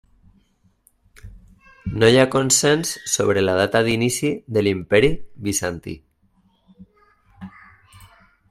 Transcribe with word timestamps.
No 2.03 2.09
hi 2.13 2.17
ha 2.21 2.29
consens 2.37 2.95
sobre 3.17 3.45
la 3.45 3.55
data 3.61 3.83
d'inici 3.89 4.33
de 4.57 4.65
l'imperi 4.67 5.13
Bizantí. 5.49 5.97